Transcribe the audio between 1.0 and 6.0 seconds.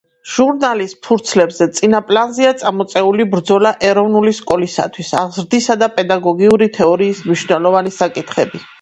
ფურცლებზე წინა პლანზეა წამოწეული ბრძოლა ეროვნული სკოლისათვის, აღზრდისა და